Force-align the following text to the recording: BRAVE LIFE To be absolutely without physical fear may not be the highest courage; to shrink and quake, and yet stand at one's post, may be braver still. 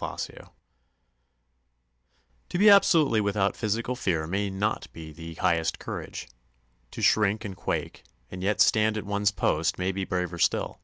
BRAVE 0.00 0.30
LIFE 0.30 0.48
To 2.48 2.56
be 2.58 2.70
absolutely 2.70 3.20
without 3.20 3.54
physical 3.54 3.94
fear 3.94 4.26
may 4.26 4.48
not 4.48 4.90
be 4.94 5.12
the 5.12 5.34
highest 5.34 5.78
courage; 5.78 6.26
to 6.92 7.02
shrink 7.02 7.44
and 7.44 7.54
quake, 7.54 8.04
and 8.30 8.42
yet 8.42 8.62
stand 8.62 8.96
at 8.96 9.04
one's 9.04 9.30
post, 9.30 9.78
may 9.78 9.92
be 9.92 10.06
braver 10.06 10.38
still. 10.38 10.80